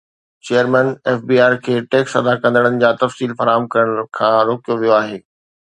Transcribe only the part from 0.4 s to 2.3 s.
chairman F B R کي tax